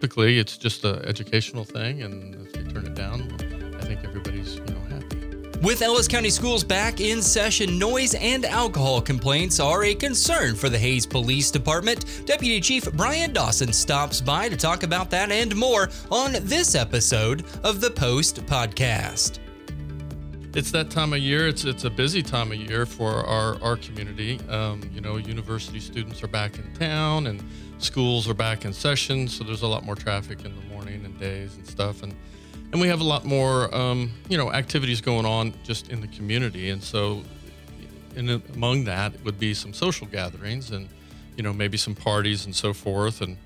Typically, 0.00 0.38
it's 0.38 0.56
just 0.56 0.84
an 0.84 1.04
educational 1.06 1.64
thing, 1.64 2.02
and 2.02 2.36
if 2.36 2.52
they 2.52 2.62
turn 2.72 2.86
it 2.86 2.94
down, 2.94 3.22
I 3.80 3.84
think 3.84 4.04
everybody's 4.04 4.54
you 4.54 4.64
know 4.66 4.80
happy. 4.88 5.58
With 5.60 5.82
Ellis 5.82 6.06
County 6.06 6.30
Schools 6.30 6.62
back 6.62 7.00
in 7.00 7.20
session, 7.20 7.80
noise 7.80 8.14
and 8.14 8.44
alcohol 8.44 9.00
complaints 9.02 9.58
are 9.58 9.82
a 9.82 9.96
concern 9.96 10.54
for 10.54 10.68
the 10.68 10.78
Hays 10.78 11.04
Police 11.04 11.50
Department. 11.50 12.22
Deputy 12.26 12.60
Chief 12.60 12.84
Brian 12.92 13.32
Dawson 13.32 13.72
stops 13.72 14.20
by 14.20 14.48
to 14.48 14.56
talk 14.56 14.84
about 14.84 15.10
that 15.10 15.32
and 15.32 15.56
more 15.56 15.88
on 16.12 16.36
this 16.42 16.76
episode 16.76 17.44
of 17.64 17.80
the 17.80 17.90
Post 17.90 18.46
Podcast. 18.46 19.40
It's 20.54 20.70
that 20.70 20.90
time 20.90 21.12
of 21.12 21.18
year. 21.18 21.48
It's 21.48 21.64
it's 21.64 21.82
a 21.82 21.90
busy 21.90 22.22
time 22.22 22.52
of 22.52 22.58
year 22.58 22.86
for 22.86 23.26
our 23.26 23.60
our 23.64 23.76
community. 23.76 24.38
Um, 24.48 24.88
you 24.94 25.00
know, 25.00 25.16
university 25.16 25.80
students 25.80 26.22
are 26.22 26.28
back 26.28 26.56
in 26.56 26.72
town, 26.74 27.26
and 27.26 27.42
schools 27.78 28.28
are 28.28 28.34
back 28.34 28.64
in 28.64 28.72
session. 28.72 29.28
So 29.28 29.44
there's 29.44 29.62
a 29.62 29.68
lot 29.68 29.84
more 29.84 29.94
traffic 29.94 30.44
in 30.44 30.54
the 30.54 30.74
morning 30.74 31.04
and 31.04 31.18
days 31.18 31.56
and 31.56 31.66
stuff. 31.66 32.02
And 32.02 32.14
and 32.72 32.80
we 32.80 32.88
have 32.88 33.00
a 33.00 33.04
lot 33.04 33.24
more 33.24 33.74
um, 33.74 34.10
you 34.28 34.36
know 34.36 34.52
activities 34.52 35.00
going 35.00 35.26
on 35.26 35.54
just 35.64 35.88
in 35.90 36.00
the 36.00 36.08
community 36.08 36.70
and 36.70 36.82
so 36.82 37.22
in 38.16 38.42
among 38.54 38.84
that 38.84 39.12
would 39.24 39.38
be 39.38 39.54
some 39.54 39.72
social 39.72 40.06
gatherings 40.06 40.70
and 40.70 40.88
you 41.36 41.42
know 41.42 41.52
maybe 41.52 41.76
some 41.76 41.94
parties 41.94 42.44
and 42.44 42.54
so 42.54 42.72
forth 42.72 43.20
and 43.20 43.36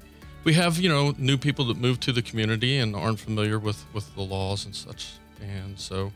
we 0.44 0.54
have 0.54 0.78
you 0.78 0.88
know 0.88 1.14
new 1.18 1.36
people 1.36 1.64
that 1.66 1.76
move 1.76 2.00
to 2.00 2.12
the 2.12 2.22
community 2.22 2.78
and 2.78 2.96
aren't 2.96 3.20
familiar 3.20 3.58
with 3.58 3.84
with 3.92 4.12
the 4.14 4.22
laws 4.22 4.64
and 4.64 4.74
such 4.74 5.12
and 5.40 5.78
so 5.78 6.12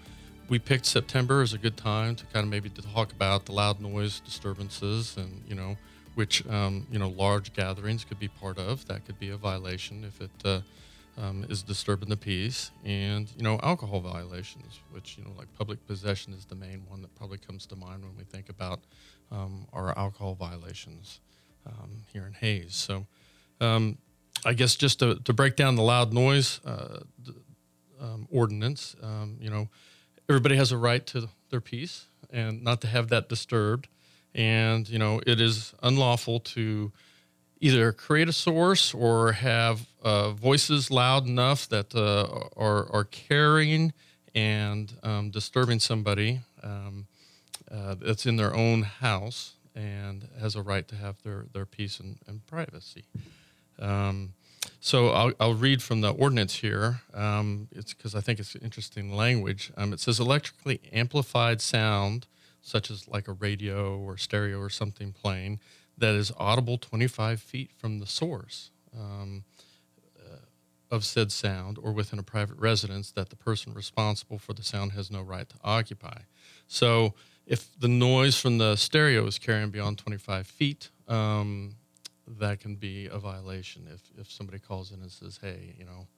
we 0.48 0.58
picked 0.58 0.86
september 0.86 1.42
as 1.42 1.52
a 1.52 1.58
good 1.58 1.76
time 1.76 2.14
to 2.14 2.24
kind 2.26 2.44
of 2.44 2.50
maybe 2.50 2.68
to 2.68 2.82
talk 2.82 3.12
about 3.12 3.44
the 3.46 3.52
loud 3.52 3.80
noise 3.80 4.20
disturbances 4.20 5.16
and 5.16 5.42
you 5.46 5.54
know 5.54 5.76
which 6.16 6.46
um, 6.48 6.86
you 6.90 6.98
know 6.98 7.08
large 7.10 7.52
gatherings 7.52 8.04
could 8.04 8.18
be 8.18 8.28
part 8.28 8.58
of. 8.58 8.86
That 8.88 9.04
could 9.04 9.18
be 9.18 9.28
a 9.28 9.36
violation 9.36 10.02
if 10.02 10.20
it 10.20 10.30
uh, 10.44 10.60
um, 11.20 11.44
is 11.48 11.62
disturbing 11.62 12.08
the 12.08 12.16
peace, 12.16 12.70
and 12.84 13.30
you 13.36 13.42
know 13.42 13.60
alcohol 13.62 14.00
violations, 14.00 14.80
which 14.90 15.18
you 15.18 15.24
know 15.24 15.30
like 15.36 15.46
public 15.58 15.86
possession 15.86 16.32
is 16.32 16.46
the 16.46 16.54
main 16.54 16.82
one 16.88 17.02
that 17.02 17.14
probably 17.16 17.38
comes 17.38 17.66
to 17.66 17.76
mind 17.76 18.02
when 18.02 18.16
we 18.16 18.24
think 18.24 18.48
about 18.48 18.80
um, 19.30 19.66
our 19.74 19.96
alcohol 19.96 20.34
violations 20.34 21.20
um, 21.66 22.02
here 22.12 22.26
in 22.26 22.32
Hays. 22.32 22.74
So, 22.74 23.06
um, 23.60 23.98
I 24.44 24.54
guess 24.54 24.74
just 24.74 25.00
to, 25.00 25.16
to 25.16 25.32
break 25.34 25.54
down 25.54 25.76
the 25.76 25.82
loud 25.82 26.14
noise 26.14 26.60
uh, 26.64 27.00
um, 28.00 28.26
ordinance, 28.30 28.96
you 29.38 29.50
know, 29.50 29.68
everybody 30.30 30.56
has 30.56 30.72
a 30.72 30.78
right 30.78 31.04
to 31.08 31.28
their 31.50 31.60
peace 31.60 32.06
and 32.30 32.62
not 32.62 32.80
to 32.80 32.86
have 32.86 33.08
that 33.08 33.28
disturbed, 33.28 33.88
and 34.36 34.88
you 34.88 34.98
know 34.98 35.20
it 35.26 35.40
is 35.40 35.74
unlawful 35.82 36.38
to 36.38 36.92
either 37.58 37.90
create 37.90 38.28
a 38.28 38.32
source 38.32 38.94
or 38.94 39.32
have 39.32 39.86
uh, 40.02 40.30
voices 40.30 40.90
loud 40.90 41.26
enough 41.26 41.68
that 41.68 41.94
uh, 41.94 42.48
are, 42.56 42.88
are 42.92 43.04
carrying 43.04 43.92
and 44.34 44.92
um, 45.02 45.30
disturbing 45.30 45.80
somebody 45.80 46.40
um, 46.62 47.06
uh, 47.70 47.94
that's 47.94 48.26
in 48.26 48.36
their 48.36 48.54
own 48.54 48.82
house 48.82 49.54
and 49.74 50.28
has 50.40 50.54
a 50.54 50.62
right 50.62 50.86
to 50.88 50.96
have 50.96 51.22
their, 51.22 51.46
their 51.52 51.66
peace 51.66 51.98
and, 51.98 52.18
and 52.26 52.46
privacy. 52.46 53.04
Um, 53.78 54.34
so 54.80 55.08
I'll, 55.08 55.32
I'll, 55.40 55.54
read 55.54 55.82
from 55.82 56.00
the 56.00 56.10
ordinance 56.10 56.56
here. 56.56 57.02
Um, 57.14 57.68
it's 57.72 57.92
because 57.94 58.14
I 58.14 58.20
think 58.20 58.38
it's 58.38 58.54
interesting 58.56 59.14
language. 59.14 59.72
Um, 59.76 59.92
it 59.92 60.00
says 60.00 60.20
electrically 60.20 60.80
amplified 60.92 61.60
sound, 61.60 62.26
such 62.66 62.90
as 62.90 63.06
like 63.06 63.28
a 63.28 63.32
radio 63.32 63.96
or 63.96 64.16
stereo 64.16 64.58
or 64.58 64.68
something 64.68 65.12
playing, 65.12 65.60
that 65.96 66.16
is 66.16 66.32
audible 66.36 66.78
25 66.78 67.40
feet 67.40 67.70
from 67.70 68.00
the 68.00 68.06
source 68.06 68.72
um, 68.92 69.44
uh, 70.18 70.38
of 70.90 71.04
said 71.04 71.30
sound 71.30 71.78
or 71.80 71.92
within 71.92 72.18
a 72.18 72.24
private 72.24 72.58
residence 72.58 73.12
that 73.12 73.30
the 73.30 73.36
person 73.36 73.72
responsible 73.72 74.36
for 74.36 74.52
the 74.52 74.64
sound 74.64 74.90
has 74.92 75.12
no 75.12 75.22
right 75.22 75.48
to 75.48 75.54
occupy. 75.62 76.22
So 76.66 77.14
if 77.46 77.68
the 77.78 77.86
noise 77.86 78.36
from 78.36 78.58
the 78.58 78.74
stereo 78.74 79.24
is 79.26 79.38
carrying 79.38 79.70
beyond 79.70 79.98
25 79.98 80.48
feet, 80.48 80.90
um, 81.06 81.76
that 82.26 82.58
can 82.58 82.74
be 82.74 83.06
a 83.06 83.18
violation. 83.18 83.88
If, 83.94 84.00
if 84.20 84.28
somebody 84.28 84.58
calls 84.58 84.90
in 84.90 85.02
and 85.02 85.12
says, 85.12 85.38
hey, 85.40 85.76
you 85.78 85.84
know, 85.84 86.08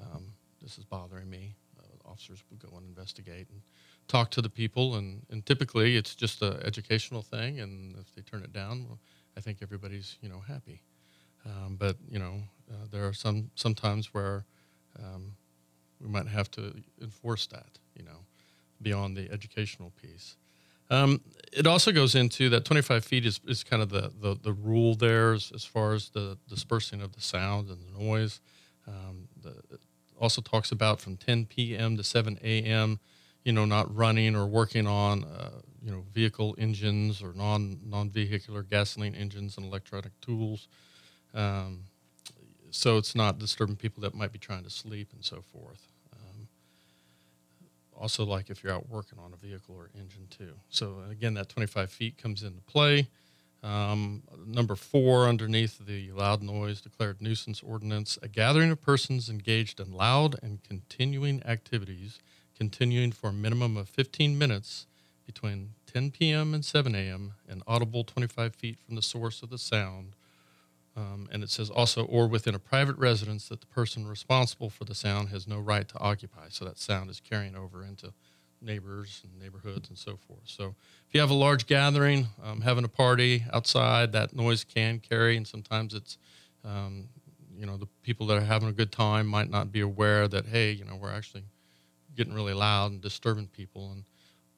um, 0.00 0.26
this 0.62 0.78
is 0.78 0.84
bothering 0.84 1.28
me, 1.28 1.56
uh, 1.76 2.08
officers 2.08 2.44
would 2.50 2.60
go 2.60 2.76
and 2.76 2.86
investigate 2.86 3.48
and 3.50 3.60
talk 4.08 4.30
to 4.32 4.42
the 4.42 4.48
people. 4.48 4.96
And, 4.96 5.22
and 5.30 5.44
typically 5.46 5.96
it's 5.96 6.14
just 6.14 6.42
an 6.42 6.60
educational 6.64 7.22
thing. 7.22 7.60
And 7.60 7.96
if 7.98 8.14
they 8.14 8.22
turn 8.22 8.42
it 8.42 8.52
down, 8.52 8.86
well, 8.88 8.98
I 9.36 9.40
think 9.40 9.58
everybody's 9.62 10.16
you 10.20 10.28
know 10.28 10.40
happy. 10.40 10.82
Um, 11.46 11.76
but 11.78 11.96
you 12.10 12.18
know, 12.18 12.42
uh, 12.70 12.86
there 12.90 13.06
are 13.06 13.12
some 13.12 13.50
some 13.54 13.74
times 13.74 14.12
where 14.12 14.44
um, 14.98 15.32
we 16.00 16.08
might 16.08 16.26
have 16.26 16.50
to 16.52 16.74
enforce 17.00 17.46
that. 17.48 17.78
You 17.94 18.04
know, 18.04 18.24
beyond 18.82 19.16
the 19.16 19.30
educational 19.30 19.92
piece. 20.02 20.36
Um, 20.90 21.20
it 21.52 21.66
also 21.66 21.92
goes 21.92 22.14
into 22.14 22.48
that 22.48 22.64
25 22.64 23.04
feet 23.04 23.26
is, 23.26 23.40
is 23.46 23.62
kind 23.62 23.82
of 23.82 23.90
the, 23.90 24.10
the, 24.22 24.38
the 24.42 24.54
rule 24.54 24.94
there 24.94 25.34
as, 25.34 25.52
as, 25.54 25.62
far 25.62 25.92
as 25.92 26.08
the 26.08 26.38
dispersing 26.48 27.02
of 27.02 27.12
the 27.12 27.20
sound 27.20 27.68
and 27.68 27.78
the 27.82 28.02
noise. 28.02 28.40
Um, 28.86 29.28
the, 29.42 29.50
it 29.70 29.80
also 30.18 30.40
talks 30.40 30.72
about 30.72 30.98
from 30.98 31.18
10 31.18 31.44
p.m. 31.44 31.98
to 31.98 32.02
7 32.02 32.38
a.m 32.42 33.00
you 33.48 33.54
know, 33.54 33.64
not 33.64 33.96
running 33.96 34.36
or 34.36 34.46
working 34.46 34.86
on, 34.86 35.24
uh, 35.24 35.48
you 35.82 35.90
know, 35.90 36.04
vehicle 36.12 36.54
engines 36.58 37.22
or 37.22 37.32
non 37.32 37.80
non 37.82 38.10
vehicular 38.10 38.62
gasoline 38.62 39.14
engines 39.14 39.56
and 39.56 39.64
electronic 39.64 40.12
tools. 40.20 40.68
Um, 41.32 41.84
so 42.70 42.98
it's 42.98 43.14
not 43.14 43.38
disturbing 43.38 43.76
people 43.76 44.02
that 44.02 44.14
might 44.14 44.32
be 44.32 44.38
trying 44.38 44.64
to 44.64 44.70
sleep 44.70 45.14
and 45.14 45.24
so 45.24 45.40
forth. 45.40 45.80
Um, 46.12 46.46
also, 47.98 48.26
like 48.26 48.50
if 48.50 48.62
you're 48.62 48.74
out 48.74 48.86
working 48.90 49.18
on 49.18 49.32
a 49.32 49.36
vehicle 49.38 49.74
or 49.74 49.88
engine 49.98 50.26
too. 50.28 50.52
So 50.68 50.96
again, 51.10 51.32
that 51.32 51.48
25 51.48 51.90
feet 51.90 52.18
comes 52.18 52.42
into 52.42 52.60
play. 52.60 53.08
Um, 53.62 54.24
number 54.46 54.76
four, 54.76 55.26
underneath 55.26 55.78
the 55.86 56.12
loud 56.12 56.42
noise 56.42 56.82
declared 56.82 57.22
nuisance 57.22 57.62
ordinance, 57.62 58.18
a 58.22 58.28
gathering 58.28 58.70
of 58.70 58.82
persons 58.82 59.30
engaged 59.30 59.80
in 59.80 59.90
loud 59.90 60.36
and 60.42 60.62
continuing 60.62 61.42
activities 61.46 62.18
continuing 62.58 63.12
for 63.12 63.28
a 63.28 63.32
minimum 63.32 63.76
of 63.76 63.88
15 63.88 64.36
minutes 64.36 64.86
between 65.24 65.70
10 65.86 66.10
p.m. 66.10 66.52
and 66.52 66.64
7 66.64 66.94
a.m. 66.94 67.34
and 67.48 67.62
audible 67.66 68.02
25 68.02 68.54
feet 68.54 68.78
from 68.84 68.96
the 68.96 69.02
source 69.02 69.42
of 69.42 69.50
the 69.50 69.58
sound. 69.58 70.16
Um, 70.96 71.28
and 71.30 71.44
it 71.44 71.50
says 71.50 71.70
also, 71.70 72.04
or 72.04 72.26
within 72.26 72.56
a 72.56 72.58
private 72.58 72.96
residence 72.96 73.48
that 73.48 73.60
the 73.60 73.66
person 73.66 74.08
responsible 74.08 74.68
for 74.68 74.84
the 74.84 74.94
sound 74.96 75.28
has 75.28 75.46
no 75.46 75.60
right 75.60 75.86
to 75.86 75.98
occupy. 75.98 76.48
So 76.48 76.64
that 76.64 76.78
sound 76.78 77.08
is 77.08 77.20
carrying 77.20 77.54
over 77.54 77.84
into 77.84 78.12
neighbors 78.60 79.22
and 79.22 79.40
neighborhoods 79.40 79.88
and 79.88 79.96
so 79.96 80.16
forth. 80.16 80.42
So 80.46 80.74
if 81.06 81.14
you 81.14 81.20
have 81.20 81.30
a 81.30 81.34
large 81.34 81.66
gathering, 81.66 82.26
um, 82.42 82.62
having 82.62 82.84
a 82.84 82.88
party 82.88 83.44
outside, 83.52 84.10
that 84.12 84.34
noise 84.34 84.64
can 84.64 84.98
carry, 84.98 85.36
and 85.36 85.46
sometimes 85.46 85.94
it's, 85.94 86.18
um, 86.64 87.08
you 87.56 87.66
know, 87.66 87.76
the 87.76 87.86
people 88.02 88.26
that 88.26 88.38
are 88.38 88.44
having 88.44 88.68
a 88.68 88.72
good 88.72 88.90
time 88.90 89.28
might 89.28 89.48
not 89.48 89.70
be 89.70 89.80
aware 89.80 90.26
that, 90.26 90.46
hey, 90.46 90.72
you 90.72 90.84
know, 90.84 90.96
we're 90.96 91.12
actually 91.12 91.44
getting 92.18 92.34
really 92.34 92.52
loud 92.52 92.90
and 92.90 93.00
disturbing 93.00 93.46
people. 93.46 93.92
And 93.92 94.04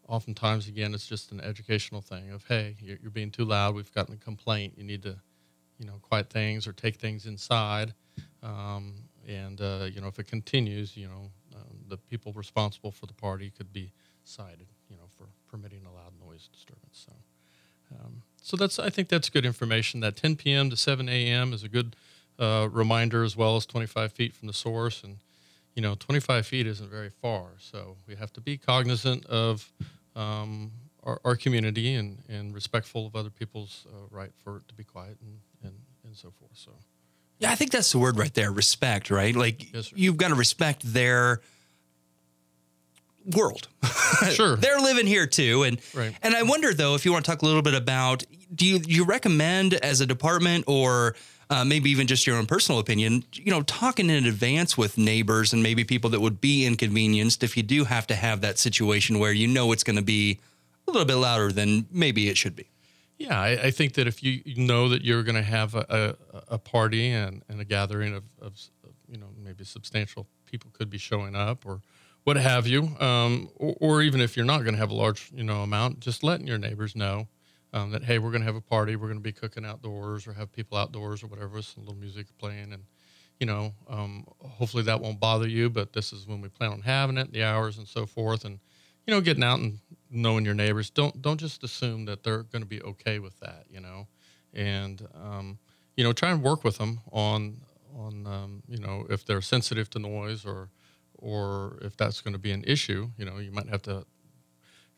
oftentimes, 0.09 0.67
again, 0.67 0.95
it's 0.95 1.07
just 1.07 1.31
an 1.31 1.41
educational 1.41 2.01
thing 2.01 2.33
of, 2.33 2.45
hey, 2.49 2.75
you're, 2.81 2.97
you're 3.01 3.11
being 3.13 3.31
too 3.31 3.45
loud. 3.45 3.77
We've 3.77 3.93
gotten 3.93 4.15
a 4.15 4.17
complaint. 4.17 4.75
You 4.77 4.83
need 4.83 5.05
to, 5.05 5.17
you 5.79 5.87
know, 5.87 6.01
quiet 6.03 6.31
things 6.31 6.67
or 6.67 6.73
take 6.73 6.97
things 6.97 7.27
inside. 7.27 7.95
Um, 8.43 8.95
and 9.29 9.61
uh, 9.61 9.87
you 9.93 10.01
know, 10.01 10.09
if 10.09 10.19
it 10.19 10.27
continues, 10.27 10.97
you 10.97 11.07
know, 11.07 11.31
um, 11.55 11.77
the 11.89 11.99
people 11.99 12.33
responsible 12.33 12.91
for 12.91 13.07
the 13.07 13.15
party 13.15 13.53
could 13.57 13.73
be 13.73 13.93
cited, 14.25 14.67
you 14.89 14.97
know, 14.97 15.05
for 15.17 15.27
permitting 15.49 15.83
a 15.85 15.93
loud 15.93 16.13
noise 16.27 16.49
disturbance. 16.53 17.07
So, 17.07 17.13
um, 17.95 18.23
so 18.43 18.57
that's 18.57 18.79
I 18.79 18.89
think 18.89 19.09
that's 19.09 19.29
good 19.29 19.45
information. 19.45 20.01
That 20.01 20.17
10 20.17 20.37
p.m. 20.37 20.71
to 20.71 20.77
7 20.77 21.09
a.m. 21.09 21.53
is 21.53 21.63
a 21.63 21.69
good 21.69 21.95
uh, 22.39 22.69
reminder, 22.73 23.23
as 23.23 23.37
well 23.37 23.57
as 23.57 23.67
25 23.67 24.13
feet 24.13 24.35
from 24.35 24.49
the 24.49 24.55
source, 24.55 25.05
and 25.05 25.19
you 25.75 25.83
know, 25.83 25.95
25 25.95 26.47
feet 26.47 26.67
isn't 26.67 26.91
very 26.91 27.11
far. 27.11 27.49
So 27.59 27.97
we 28.07 28.17
have 28.17 28.33
to 28.35 28.41
be 28.41 28.57
cognizant 28.57 29.27
of 29.27 29.71
um, 30.17 30.73
our, 31.03 31.21
our, 31.25 31.37
community 31.37 31.95
and, 31.95 32.19
and 32.29 32.55
respectful 32.55 33.07
of 33.07 33.17
other 33.17 33.31
people's 33.31 33.87
uh, 33.89 34.07
right 34.11 34.33
for 34.43 34.59
it 34.59 34.69
to 34.69 34.75
be 34.75 34.85
quiet 34.85 35.17
and, 35.23 35.39
and, 35.63 35.75
and 36.05 36.17
so 36.17 36.33
forth. 36.39 36.53
So, 36.55 36.73
yeah, 37.39 37.51
I 37.51 37.55
think 37.55 37.71
that's 37.71 37.93
the 37.93 37.99
word 37.99 38.19
right 38.19 38.35
there 38.35 38.51
respect, 38.51 39.11
right? 39.11 39.35
Like, 39.35 39.73
yes, 39.73 39.93
you've 39.95 40.17
got 40.17 40.29
to 40.29 40.35
respect 40.35 40.83
their 40.83 41.41
world. 43.35 43.69
Sure. 44.33 44.57
They're 44.57 44.81
living 44.81 45.07
here 45.07 45.27
too. 45.27 45.63
And 45.63 45.81
right. 45.95 46.15
and 46.23 46.35
I 46.35 46.43
wonder 46.43 46.75
though 46.75 46.95
if 46.95 47.05
you 47.05 47.13
want 47.13 47.25
to 47.25 47.31
talk 47.31 47.43
a 47.43 47.47
little 47.47 47.63
bit 47.63 47.75
about 47.75 48.25
do 48.55 48.67
you 48.67 48.79
do 48.79 48.93
you 48.93 49.05
recommend 49.05 49.75
as 49.75 50.01
a 50.01 50.07
department 50.07 50.65
or 50.67 51.17
uh, 51.51 51.65
maybe 51.65 51.91
even 51.91 52.07
just 52.07 52.27
your 52.27 52.37
own 52.37 52.47
personal 52.47 52.79
opinion, 52.79 53.25
you 53.33 53.51
know, 53.51 53.63
talking 53.63 54.09
in 54.09 54.25
advance 54.25 54.79
with 54.79 54.97
neighbors 54.97 55.53
and 55.53 55.63
maybe 55.63 55.83
people 55.83 56.09
that 56.11 56.21
would 56.21 56.41
be 56.41 56.65
inconvenienced 56.65 57.43
if 57.43 57.57
you 57.57 57.63
do 57.65 57.85
have 57.85 58.07
to 58.07 58.15
have 58.15 58.41
that 58.41 58.59
situation 58.59 59.19
where 59.19 59.33
you 59.33 59.49
know 59.49 59.73
it's 59.73 59.83
going 59.83 59.97
to 59.97 60.03
be 60.03 60.39
a 60.87 60.91
little 60.93 61.07
bit 61.07 61.17
louder 61.17 61.51
than 61.51 61.87
maybe 61.91 62.29
it 62.29 62.37
should 62.37 62.55
be. 62.55 62.69
Yeah, 63.19 63.39
I, 63.39 63.51
I 63.65 63.71
think 63.71 63.95
that 63.95 64.07
if 64.07 64.23
you 64.23 64.41
know 64.57 64.89
that 64.89 65.03
you're 65.03 65.25
going 65.25 65.35
to 65.35 65.43
have 65.43 65.75
a, 65.75 66.17
a, 66.33 66.55
a, 66.55 66.59
party 66.59 67.11
and, 67.11 67.43
and 67.51 67.61
a 67.61 67.65
gathering 67.65 68.15
of, 68.15 68.25
of, 68.41 68.55
you 69.09 69.19
know, 69.19 69.27
maybe 69.37 69.65
substantial 69.65 70.27
people 70.47 70.71
could 70.73 70.89
be 70.89 70.97
showing 70.97 71.37
up 71.37 71.67
or 71.67 71.83
what 72.25 72.37
have 72.37 72.67
you, 72.67 72.97
um, 72.99 73.51
or, 73.57 73.77
or, 73.81 74.03
even 74.03 74.21
if 74.21 74.37
you're 74.37 74.47
not 74.47 74.63
going 74.63 74.73
to 74.73 74.79
have 74.79 74.91
a 74.91 74.95
large 74.95 75.31
you 75.35 75.43
know 75.43 75.63
amount, 75.63 76.01
just 76.01 76.23
letting 76.23 76.47
your 76.47 76.59
neighbors 76.59 76.95
know 76.95 77.29
um, 77.73 77.91
that 77.91 78.05
hey, 78.05 78.19
we're 78.19 78.31
going 78.31 78.43
to 78.43 78.47
have 78.47 78.57
a 78.57 78.61
party, 78.61 78.97
we're 78.97 79.09
going 79.09 79.19
to 79.19 79.23
be 79.23 79.33
cooking 79.33 79.65
outdoors 79.65 80.27
or 80.27 80.33
have 80.33 80.53
people 80.53 80.77
outdoors 80.77 81.23
or 81.23 81.29
whatever, 81.29 81.57
with 81.57 81.65
some 81.67 81.85
little 81.85 81.99
music 81.99 82.27
playing, 82.39 82.73
and 82.73 82.85
you 83.39 83.47
know, 83.47 83.73
um, 83.89 84.27
hopefully 84.41 84.83
that 84.85 85.01
won't 85.01 85.21
bother 85.21 85.49
you. 85.49 85.71
But 85.71 85.93
this 85.93 86.13
is 86.13 86.27
when 86.27 86.41
we 86.41 86.49
plan 86.49 86.73
on 86.73 86.83
having 86.83 87.17
it, 87.17 87.33
the 87.33 87.45
hours 87.45 87.79
and 87.79 87.87
so 87.87 88.07
forth, 88.07 88.45
and 88.45 88.59
you 89.07 89.15
know, 89.15 89.21
getting 89.21 89.45
out 89.45 89.61
and 89.61 89.79
knowing 90.11 90.45
your 90.45 90.55
neighbors. 90.55 90.91
Don't 90.91 91.21
don't 91.23 91.39
just 91.39 91.63
assume 91.63 92.05
that 92.07 92.23
they're 92.23 92.43
going 92.45 92.63
to 92.63 92.69
be 92.69 92.83
okay 92.83 93.19
with 93.19 93.39
that, 93.41 93.65
you 93.71 93.81
know, 93.81 94.07
and 94.53 95.07
um, 95.15 95.59
you 95.97 96.05
know, 96.05 96.13
try 96.13 96.31
and 96.31 96.43
work 96.43 96.65
with 96.65 96.79
them 96.79 97.01
on 97.13 97.61
on 97.95 98.27
um, 98.27 98.63
you 98.69 98.79
know 98.79 99.07
if 99.11 99.25
they're 99.25 99.41
sensitive 99.41 99.91
to 99.91 99.99
noise 99.99 100.45
or 100.45 100.71
or 101.15 101.79
if 101.83 101.97
that's 101.97 102.21
going 102.21 102.33
to 102.33 102.39
be 102.39 102.53
an 102.53 102.65
issue. 102.67 103.11
You 103.17 103.25
know, 103.27 103.39
you 103.39 103.53
might 103.53 103.69
have 103.69 103.83
to 103.83 104.05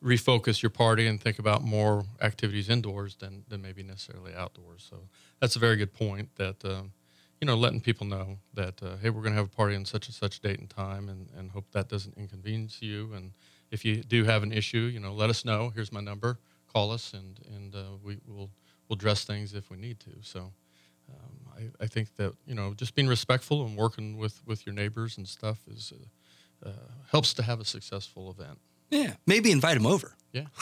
refocus 0.02 0.62
your 0.62 0.70
party 0.70 1.06
and 1.06 1.20
think 1.20 1.38
about 1.38 1.62
more 1.62 2.04
activities 2.20 2.68
indoors 2.68 3.16
than, 3.16 3.44
than 3.48 3.62
maybe 3.62 3.82
necessarily 3.82 4.34
outdoors. 4.34 4.86
So 4.88 5.08
that's 5.40 5.56
a 5.56 5.58
very 5.58 5.76
good 5.76 5.92
point 5.92 6.30
that, 6.36 6.64
um, 6.64 6.92
you 7.40 7.46
know, 7.46 7.54
letting 7.54 7.80
people 7.80 8.06
know 8.06 8.38
that, 8.54 8.82
uh, 8.82 8.96
hey, 9.00 9.10
we're 9.10 9.22
going 9.22 9.32
to 9.32 9.38
have 9.38 9.46
a 9.46 9.56
party 9.56 9.76
on 9.76 9.84
such 9.84 10.06
and 10.06 10.14
such 10.14 10.40
date 10.40 10.58
and 10.58 10.68
time 10.68 11.08
and, 11.08 11.28
and 11.36 11.50
hope 11.50 11.66
that 11.72 11.88
doesn't 11.88 12.16
inconvenience 12.16 12.82
you. 12.82 13.12
And 13.14 13.32
if 13.70 13.84
you 13.84 14.02
do 14.02 14.24
have 14.24 14.42
an 14.42 14.52
issue, 14.52 14.90
you 14.92 15.00
know, 15.00 15.12
let 15.12 15.30
us 15.30 15.44
know. 15.44 15.70
Here's 15.74 15.92
my 15.92 16.00
number. 16.00 16.38
Call 16.72 16.90
us 16.90 17.12
and, 17.12 17.38
and 17.54 17.74
uh, 17.74 17.96
we 18.02 18.18
will 18.26 18.50
we'll 18.88 18.96
address 18.96 19.24
things 19.24 19.54
if 19.54 19.70
we 19.70 19.76
need 19.76 20.00
to. 20.00 20.10
So 20.22 20.52
um, 21.08 21.70
I, 21.80 21.84
I 21.84 21.86
think 21.86 22.16
that, 22.16 22.34
you 22.46 22.54
know, 22.54 22.74
just 22.74 22.94
being 22.94 23.08
respectful 23.08 23.64
and 23.64 23.76
working 23.76 24.16
with, 24.16 24.42
with 24.46 24.66
your 24.66 24.74
neighbors 24.74 25.16
and 25.16 25.28
stuff 25.28 25.58
is 25.68 25.92
uh, 25.94 26.68
uh 26.68 26.72
helps 27.10 27.34
to 27.34 27.42
have 27.42 27.60
a 27.60 27.64
successful 27.64 28.30
event. 28.30 28.58
Yeah, 28.92 29.14
maybe 29.26 29.50
invite 29.50 29.74
them 29.74 29.86
over. 29.86 30.14
Yeah. 30.32 30.44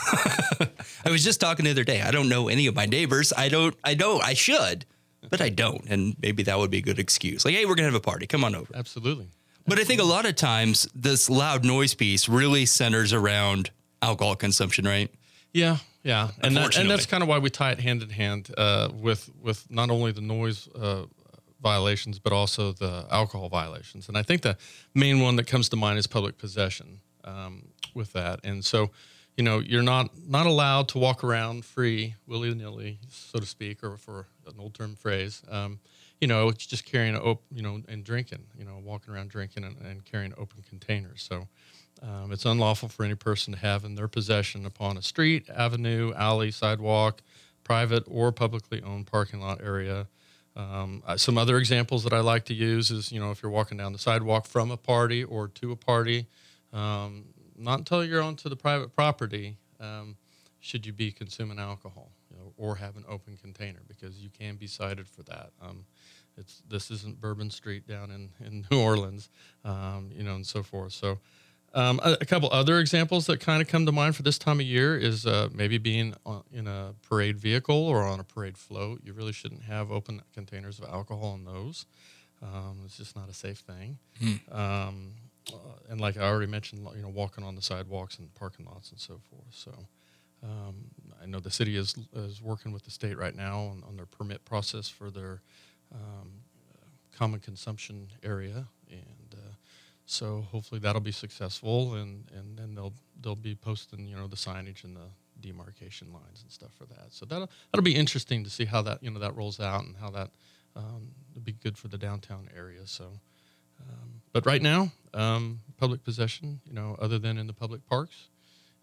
I 1.04 1.10
was 1.10 1.22
just 1.22 1.40
talking 1.40 1.64
the 1.64 1.70
other 1.70 1.84
day. 1.84 2.00
I 2.00 2.10
don't 2.10 2.28
know 2.28 2.48
any 2.48 2.66
of 2.66 2.74
my 2.74 2.86
neighbors. 2.86 3.32
I 3.36 3.48
don't. 3.48 3.76
I 3.84 3.94
know 3.94 4.20
I 4.20 4.34
should, 4.34 4.86
but 5.28 5.40
I 5.40 5.48
don't. 5.48 5.84
And 5.88 6.16
maybe 6.22 6.44
that 6.44 6.58
would 6.58 6.70
be 6.70 6.78
a 6.78 6.82
good 6.82 6.98
excuse. 6.98 7.44
Like, 7.44 7.54
hey, 7.54 7.66
we're 7.66 7.74
gonna 7.74 7.88
have 7.88 7.94
a 7.94 8.00
party. 8.00 8.26
Come 8.26 8.44
on 8.44 8.54
over. 8.54 8.72
Absolutely. 8.74 9.28
But 9.66 9.78
I 9.78 9.84
think 9.84 10.00
a 10.00 10.04
lot 10.04 10.26
of 10.26 10.36
times 10.36 10.88
this 10.94 11.28
loud 11.28 11.64
noise 11.64 11.94
piece 11.94 12.28
really 12.28 12.66
centers 12.66 13.12
around 13.12 13.70
alcohol 14.00 14.34
consumption, 14.34 14.84
right? 14.84 15.10
Yeah, 15.52 15.78
yeah, 16.02 16.30
and 16.42 16.56
that, 16.56 16.76
and 16.76 16.90
that's 16.90 17.06
kind 17.06 17.22
of 17.22 17.28
why 17.28 17.38
we 17.38 17.50
tie 17.50 17.72
it 17.72 17.80
hand 17.80 18.02
in 18.02 18.10
hand 18.10 18.48
uh, 18.56 18.88
with 18.92 19.28
with 19.40 19.70
not 19.70 19.90
only 19.90 20.12
the 20.12 20.20
noise 20.20 20.68
uh, 20.68 21.04
violations 21.62 22.18
but 22.18 22.32
also 22.32 22.72
the 22.72 23.06
alcohol 23.10 23.48
violations. 23.48 24.08
And 24.08 24.16
I 24.16 24.22
think 24.22 24.42
the 24.42 24.56
main 24.94 25.20
one 25.20 25.36
that 25.36 25.46
comes 25.46 25.68
to 25.70 25.76
mind 25.76 25.98
is 25.98 26.06
public 26.06 26.38
possession 26.38 27.00
um, 27.24 27.68
with 27.94 28.12
that. 28.12 28.40
And 28.44 28.64
so, 28.64 28.90
you 29.36 29.44
know, 29.44 29.58
you're 29.58 29.82
not 29.82 30.10
not 30.28 30.46
allowed 30.46 30.88
to 30.88 30.98
walk 30.98 31.24
around 31.24 31.64
free, 31.64 32.14
willy 32.26 32.54
nilly, 32.54 32.98
so 33.10 33.38
to 33.38 33.46
speak, 33.46 33.82
or 33.82 33.96
for 33.96 34.26
an 34.46 34.54
old 34.58 34.74
term 34.74 34.94
phrase. 34.94 35.42
Um, 35.50 35.80
you 36.20 36.28
know, 36.28 36.48
it's 36.48 36.66
just 36.66 36.84
carrying, 36.84 37.16
op- 37.16 37.42
you 37.50 37.62
know, 37.62 37.80
and 37.88 38.04
drinking. 38.04 38.44
You 38.58 38.64
know, 38.64 38.78
walking 38.82 39.14
around 39.14 39.30
drinking 39.30 39.64
and, 39.64 39.76
and 39.80 40.04
carrying 40.04 40.34
open 40.36 40.62
containers. 40.68 41.22
So. 41.22 41.48
Um, 42.02 42.32
it's 42.32 42.46
unlawful 42.46 42.88
for 42.88 43.04
any 43.04 43.14
person 43.14 43.52
to 43.52 43.58
have 43.58 43.84
in 43.84 43.94
their 43.94 44.08
possession 44.08 44.64
upon 44.64 44.96
a 44.96 45.02
street, 45.02 45.50
avenue, 45.50 46.14
alley, 46.14 46.50
sidewalk, 46.50 47.20
private 47.62 48.04
or 48.06 48.32
publicly 48.32 48.82
owned 48.82 49.06
parking 49.06 49.40
lot 49.40 49.60
area. 49.62 50.08
Um, 50.56 51.02
uh, 51.06 51.16
some 51.16 51.38
other 51.38 51.58
examples 51.58 52.02
that 52.04 52.12
I 52.12 52.20
like 52.20 52.46
to 52.46 52.54
use 52.54 52.90
is, 52.90 53.12
you 53.12 53.20
know, 53.20 53.30
if 53.30 53.42
you're 53.42 53.52
walking 53.52 53.76
down 53.76 53.92
the 53.92 53.98
sidewalk 53.98 54.46
from 54.46 54.70
a 54.70 54.76
party 54.76 55.22
or 55.22 55.48
to 55.48 55.72
a 55.72 55.76
party, 55.76 56.26
um, 56.72 57.26
not 57.56 57.80
until 57.80 58.04
you're 58.04 58.22
onto 58.22 58.48
the 58.48 58.56
private 58.56 58.94
property 58.94 59.56
um, 59.80 60.16
should 60.60 60.86
you 60.86 60.92
be 60.92 61.10
consuming 61.10 61.58
alcohol 61.58 62.10
you 62.30 62.36
know, 62.36 62.52
or 62.56 62.76
have 62.76 62.96
an 62.96 63.04
open 63.08 63.36
container 63.36 63.80
because 63.88 64.18
you 64.18 64.30
can 64.30 64.56
be 64.56 64.66
cited 64.66 65.08
for 65.08 65.22
that. 65.24 65.50
Um, 65.60 65.84
it's 66.36 66.62
this 66.68 66.90
isn't 66.90 67.20
Bourbon 67.20 67.50
Street 67.50 67.86
down 67.86 68.10
in, 68.10 68.30
in 68.44 68.66
New 68.70 68.80
Orleans, 68.80 69.30
um, 69.64 70.10
you 70.14 70.22
know, 70.22 70.34
and 70.34 70.46
so 70.46 70.62
forth. 70.62 70.92
So. 70.92 71.18
Um, 71.72 72.00
a, 72.02 72.16
a, 72.20 72.26
couple 72.26 72.48
other 72.50 72.80
examples 72.80 73.26
that 73.26 73.38
kind 73.38 73.62
of 73.62 73.68
come 73.68 73.86
to 73.86 73.92
mind 73.92 74.16
for 74.16 74.24
this 74.24 74.38
time 74.38 74.58
of 74.58 74.66
year 74.66 74.98
is 74.98 75.24
uh, 75.24 75.48
maybe 75.52 75.78
being 75.78 76.16
on, 76.26 76.42
in 76.52 76.66
a 76.66 76.94
parade 77.08 77.38
vehicle 77.38 77.86
or 77.86 78.02
on 78.02 78.18
a 78.18 78.24
parade 78.24 78.58
float. 78.58 79.02
You 79.04 79.12
really 79.12 79.30
shouldn't 79.30 79.62
have 79.62 79.92
open 79.92 80.20
containers 80.34 80.80
of 80.80 80.86
alcohol 80.86 81.36
in 81.36 81.44
those. 81.44 81.86
Um, 82.42 82.80
it's 82.84 82.96
just 82.96 83.14
not 83.14 83.28
a 83.28 83.32
safe 83.32 83.58
thing. 83.58 83.98
Hmm. 84.20 84.52
Uh, 85.54 85.92
and 85.92 86.00
like 86.00 86.16
I 86.16 86.22
already 86.22 86.50
mentioned, 86.50 86.86
you 86.96 87.02
know, 87.02 87.08
walking 87.08 87.44
on 87.44 87.54
the 87.54 87.62
sidewalks 87.62 88.18
and 88.18 88.32
parking 88.34 88.66
lots 88.66 88.90
and 88.90 89.00
so 89.00 89.20
forth. 89.30 89.50
So 89.50 89.72
um, 90.42 90.74
I 91.22 91.26
know 91.26 91.40
the 91.40 91.50
city 91.50 91.76
is 91.76 91.94
is 92.14 92.40
working 92.40 92.72
with 92.72 92.84
the 92.84 92.90
state 92.90 93.18
right 93.18 93.34
now 93.34 93.60
on, 93.60 93.82
on 93.86 93.96
their 93.96 94.06
permit 94.06 94.44
process 94.44 94.88
for 94.88 95.10
their 95.10 95.42
um, 95.92 96.30
common 97.16 97.40
consumption 97.40 98.08
area, 98.22 98.66
and 98.90 99.34
uh, 99.34 99.52
so 100.06 100.46
hopefully 100.50 100.80
that'll 100.80 101.00
be 101.00 101.12
successful, 101.12 101.94
and 101.94 102.24
and 102.34 102.58
then 102.58 102.74
they'll 102.74 102.94
they'll 103.20 103.36
be 103.36 103.54
posting 103.54 104.06
you 104.06 104.16
know 104.16 104.26
the 104.26 104.36
signage 104.36 104.84
and 104.84 104.96
the 104.96 105.10
demarcation 105.40 106.12
lines 106.12 106.42
and 106.42 106.50
stuff 106.50 106.70
for 106.78 106.86
that. 106.86 107.08
So 107.10 107.26
that'll 107.26 107.50
that'll 107.70 107.84
be 107.84 107.96
interesting 107.96 108.44
to 108.44 108.50
see 108.50 108.64
how 108.64 108.82
that 108.82 109.02
you 109.02 109.10
know 109.10 109.20
that 109.20 109.36
rolls 109.36 109.60
out 109.60 109.84
and 109.84 109.96
how 109.96 110.10
that 110.10 110.30
um, 110.74 111.08
will 111.34 111.42
be 111.42 111.52
good 111.52 111.76
for 111.76 111.88
the 111.88 111.98
downtown 111.98 112.48
area. 112.56 112.86
So. 112.86 113.20
Um, 113.88 114.20
but 114.32 114.46
right 114.46 114.62
now, 114.62 114.92
um, 115.14 115.60
public 115.78 116.04
possession, 116.04 116.60
you 116.66 116.72
know, 116.72 116.96
other 116.98 117.18
than 117.18 117.38
in 117.38 117.46
the 117.46 117.52
public 117.52 117.86
parks, 117.86 118.28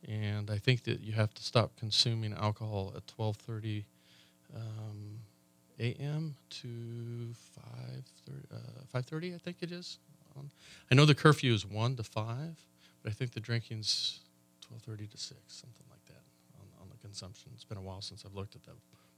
and 0.07 0.49
I 0.49 0.57
think 0.57 0.83
that 0.83 1.01
you 1.01 1.13
have 1.13 1.33
to 1.33 1.44
stop 1.44 1.75
consuming 1.77 2.33
alcohol 2.33 2.94
at 2.95 3.05
12:30 3.07 3.83
um, 4.55 5.19
a.m. 5.79 6.35
to 6.49 7.33
5:30. 8.27 8.51
Uh, 8.51 8.99
5:30, 8.99 9.35
I 9.35 9.38
think 9.38 9.57
it 9.61 9.71
is. 9.71 9.99
Um, 10.38 10.51
I 10.91 10.95
know 10.95 11.05
the 11.05 11.15
curfew 11.15 11.53
is 11.53 11.65
one 11.65 11.95
to 11.95 12.03
five, 12.03 12.65
but 13.03 13.11
I 13.11 13.13
think 13.13 13.31
the 13.31 13.39
drinking's 13.39 14.19
12:30 14.71 15.11
to 15.11 15.17
six, 15.17 15.39
something 15.47 15.85
like 15.89 16.05
that, 16.05 16.23
on, 16.59 16.83
on 16.83 16.89
the 16.89 16.97
consumption. 16.97 17.51
It's 17.55 17.63
been 17.63 17.77
a 17.77 17.81
while 17.81 18.01
since 18.01 18.25
I've 18.25 18.35
looked 18.35 18.55
at 18.55 18.63
the 18.63 18.71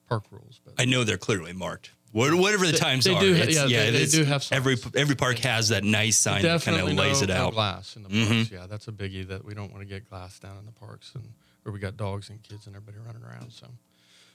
park 0.09 0.25
rules, 0.31 0.59
but 0.65 0.73
I 0.77 0.85
know 0.85 1.03
they're 1.03 1.17
clearly 1.17 1.53
marked. 1.53 1.91
Whatever 2.11 2.65
the 2.65 2.71
they, 2.71 2.77
times 2.77 3.05
they 3.05 3.13
are, 3.13 3.21
do, 3.21 3.35
yeah, 3.35 3.65
yeah, 3.65 3.91
they, 3.91 3.91
they 3.91 4.05
do 4.07 4.23
have 4.23 4.43
signs. 4.43 4.57
every 4.57 4.99
every 4.99 5.15
park 5.15 5.37
has 5.39 5.69
that 5.69 5.83
nice 5.83 6.17
sign 6.17 6.41
that 6.41 6.63
kind 6.63 6.79
of 6.79 6.91
lays 6.91 7.21
no, 7.21 7.25
it 7.25 7.29
out. 7.29 7.45
No 7.45 7.51
glass 7.51 7.95
in 7.95 8.01
the 8.01 8.09
parks, 8.09 8.31
mm-hmm. 8.31 8.55
yeah, 8.55 8.65
that's 8.67 8.87
a 8.87 8.91
biggie 8.91 9.27
that 9.27 9.45
we 9.45 9.53
don't 9.53 9.71
want 9.71 9.83
to 9.83 9.87
get 9.87 10.09
glass 10.09 10.39
down 10.39 10.57
in 10.57 10.65
the 10.65 10.71
parks 10.71 11.11
and 11.13 11.23
where 11.63 11.71
we 11.71 11.79
got 11.79 11.97
dogs 11.97 12.29
and 12.29 12.41
kids 12.41 12.65
and 12.65 12.75
everybody 12.75 12.97
running 13.05 13.21
around. 13.21 13.51
So, 13.51 13.67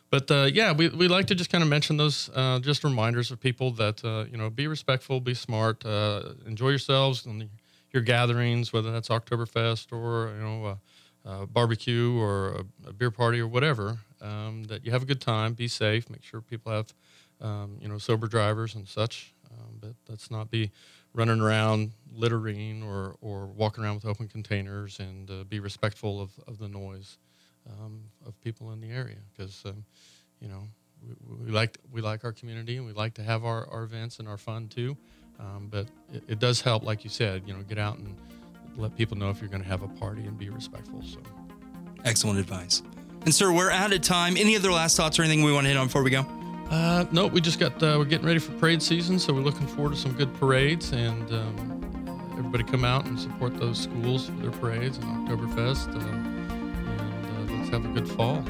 but 0.09 0.31
uh, 0.31 0.49
yeah, 0.53 0.71
we, 0.71 0.89
we 0.89 1.09
like 1.09 1.27
to 1.27 1.35
just 1.35 1.51
kind 1.51 1.65
of 1.65 1.69
mention 1.69 1.97
those 1.97 2.31
uh, 2.33 2.61
just 2.61 2.85
reminders 2.85 3.33
of 3.33 3.41
people 3.41 3.73
that 3.73 4.05
uh, 4.05 4.27
you 4.31 4.37
know 4.37 4.51
be 4.51 4.69
respectful, 4.69 5.21
be 5.21 5.35
smart, 5.35 5.85
uh, 5.85 6.35
enjoy 6.47 6.69
yourselves 6.69 7.27
and 7.27 7.49
your 7.91 8.05
gatherings, 8.05 8.73
whether 8.73 8.93
that's 8.93 9.09
Oktoberfest 9.09 9.93
or 9.93 10.33
you 10.37 10.43
know 10.45 10.79
a 11.25 11.47
barbecue 11.47 12.17
or 12.17 12.49
a, 12.53 12.89
a, 12.91 12.93
beer 12.93 13.11
party 13.11 13.41
or 13.41 13.49
whatever. 13.49 13.99
Um, 14.25 14.65
that 14.65 14.87
you 14.87 14.91
have 14.91 15.03
a 15.03 15.07
good 15.07 15.21
time, 15.21 15.53
be 15.53 15.69
safe, 15.69 16.09
make 16.09 16.23
sure 16.23 16.41
people 16.41 16.73
have 16.73 16.95
um, 17.41 17.77
you 17.81 17.89
know, 17.89 17.99
sober 17.99 18.27
drivers 18.27 18.75
and 18.75 18.89
such. 18.89 19.35
Um, 19.51 19.79
but 19.81 19.95
let's 20.09 20.31
not 20.31 20.51
be 20.51 20.71
running 21.13 21.41
around 21.41 21.93
littering 22.13 22.83
or, 22.83 23.17
or 23.21 23.47
walking 23.47 23.85
around 23.85 23.97
with 23.97 24.07
open 24.07 24.27
containers 24.27 24.99
and 24.99 25.31
uh, 25.31 25.45
be 25.45 25.61
respectful 25.61 26.21
of, 26.21 26.33
of 26.49 26.59
the 26.59 26.69
noise 26.69 27.19
um, 27.71 28.01
of 28.27 28.39
people 28.43 28.73
in 28.73 28.81
the 28.81 28.91
area 28.91 29.19
because, 29.33 29.63
um, 29.65 29.85
you 30.41 30.49
know, 30.49 30.63
we, 31.07 31.47
we, 31.47 31.53
like 31.53 31.79
we 31.93 32.01
like 32.01 32.25
our 32.25 32.33
community 32.33 32.77
and 32.77 32.87
we 32.87 32.93
like 32.93 33.15
to 33.15 33.23
have 33.23 33.45
our, 33.45 33.69
our 33.71 33.85
events 33.85 34.19
and 34.19 34.29
our 34.29 34.39
fun 34.39 34.69
too. 34.69 34.97
Um, 35.39 35.69
but 35.71 35.87
it, 36.13 36.23
it, 36.29 36.39
does 36.39 36.61
help, 36.61 36.85
like 36.85 37.05
you 37.05 37.11
said, 37.11 37.43
you 37.47 37.53
know, 37.53 37.63
get 37.63 37.79
out 37.79 37.99
and 37.99 38.17
let 38.77 38.97
people 38.97 39.17
know 39.17 39.31
if 39.31 39.41
you're 39.41 39.51
going 39.51 39.63
to 39.63 39.69
have 39.69 39.83
a 39.83 39.89
party 39.89 40.23
and 40.23 40.39
be 40.39 40.49
respectful. 40.49 41.03
So, 41.03 41.19
excellent 42.05 42.39
advice. 42.39 42.83
And 43.25 43.35
sir, 43.35 43.51
we're 43.51 43.71
out 43.71 43.93
of 43.93 44.03
time. 44.03 44.37
Any 44.37 44.55
other 44.55 44.71
last 44.71 44.97
thoughts 44.99 45.19
or 45.19 45.23
anything 45.23 45.43
we 45.45 45.53
want 45.53 45.65
to 45.65 45.69
hit 45.69 45.79
on 45.79 45.87
before 45.87 46.03
we 46.03 46.11
go? 46.11 46.27
Uh, 46.71 47.07
no, 47.11 47.27
we 47.27 47.41
just 47.41 47.59
got 47.59 47.83
uh, 47.83 47.97
we're 47.99 48.05
getting 48.05 48.27
ready 48.27 48.39
for 48.39 48.53
parade 48.53 48.83
season, 48.83 49.19
so 49.19 49.33
we're 49.33 49.41
looking 49.41 49.67
forward 49.67 49.95
to 49.95 49.99
some 49.99 50.13
good 50.13 50.33
parades 50.35 50.93
and 50.93 51.31
um, 51.33 52.31
everybody 52.39 52.65
come 52.65 52.85
out 52.85 53.07
and 53.07 53.19
support 53.19 53.57
those 53.59 53.79
schools 53.79 54.27
for 54.27 54.33
their 54.33 54.51
parades 54.51 54.99
and 54.99 55.29
Oktoberfest, 55.29 55.95
uh, 55.95 55.99
and 56.01 57.51
uh, 57.51 57.55
let's 57.55 57.71
have 57.71 57.85
a 57.85 57.89
good 57.89 58.09
fall. 58.09 58.45